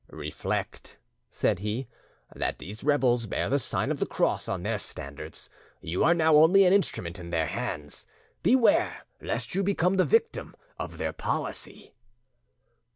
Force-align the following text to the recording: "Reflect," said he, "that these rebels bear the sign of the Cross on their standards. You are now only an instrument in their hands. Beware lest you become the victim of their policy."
"Reflect," 0.09 0.97
said 1.29 1.59
he, 1.59 1.87
"that 2.35 2.57
these 2.57 2.83
rebels 2.83 3.27
bear 3.27 3.51
the 3.51 3.59
sign 3.59 3.91
of 3.91 3.99
the 3.99 4.07
Cross 4.07 4.47
on 4.47 4.63
their 4.63 4.79
standards. 4.79 5.47
You 5.79 6.03
are 6.03 6.15
now 6.15 6.37
only 6.37 6.65
an 6.65 6.73
instrument 6.73 7.19
in 7.19 7.29
their 7.29 7.45
hands. 7.45 8.07
Beware 8.41 9.03
lest 9.21 9.53
you 9.53 9.61
become 9.61 9.97
the 9.97 10.03
victim 10.03 10.55
of 10.79 10.97
their 10.97 11.13
policy." 11.13 11.93